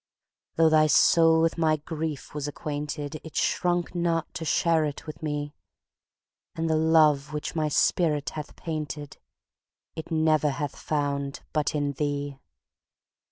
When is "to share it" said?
4.33-5.05